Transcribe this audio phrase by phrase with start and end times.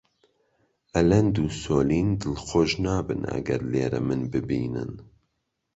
[0.95, 4.91] ئەلەند و سۆلین دڵخۆش نابن ئەگەر لێرە من ببینن.